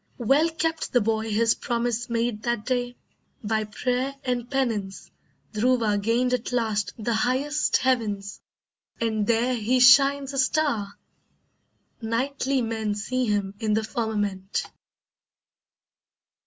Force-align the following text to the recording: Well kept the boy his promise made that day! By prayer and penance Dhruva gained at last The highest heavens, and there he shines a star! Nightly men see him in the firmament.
Well 0.17 0.49
kept 0.49 0.93
the 0.93 0.99
boy 1.01 1.31
his 1.31 1.53
promise 1.53 2.09
made 2.09 2.41
that 2.41 2.65
day! 2.65 2.95
By 3.43 3.65
prayer 3.65 4.15
and 4.23 4.49
penance 4.49 5.11
Dhruva 5.53 6.01
gained 6.01 6.33
at 6.33 6.51
last 6.51 6.93
The 6.97 7.13
highest 7.13 7.77
heavens, 7.77 8.41
and 8.99 9.27
there 9.27 9.53
he 9.53 9.79
shines 9.79 10.33
a 10.33 10.39
star! 10.39 10.95
Nightly 12.01 12.63
men 12.63 12.95
see 12.95 13.25
him 13.27 13.53
in 13.59 13.75
the 13.75 13.83
firmament. 13.83 14.63